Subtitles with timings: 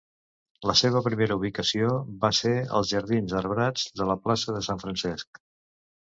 [0.67, 1.91] La seva primera ubicació
[2.23, 5.41] va ser als jardins arbrats de la plaça de Sant Francesc.